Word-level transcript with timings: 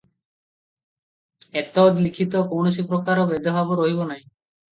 ଏତଦ୍ଲିଖିତ 1.61 2.41
କୌଣସି 2.55 2.87
ପ୍ରକାର 2.93 3.27
ଭେଦଭାବ 3.35 3.79
ରହିବ 3.83 4.11
ନାହିଁ। 4.11 4.27